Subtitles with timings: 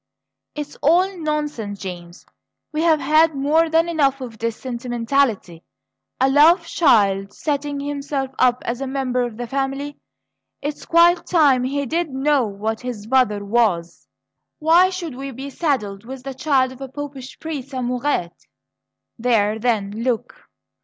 [0.55, 2.25] "It's all nonsense, James;
[2.71, 5.63] we've had more than enough of this sentimentality!
[6.19, 9.99] A love child setting himself up as a member of the family
[10.59, 14.07] it's quite time he did know what his mother was!
[14.57, 18.47] Why should we be saddled with the child of a Popish priest's amourettes?
[19.19, 20.49] There, then look!"